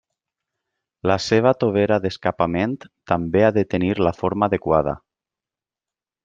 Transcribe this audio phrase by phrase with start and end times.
[1.11, 2.73] La seva tovera d'escapament
[3.13, 4.97] també ha de tenir la forma adequada.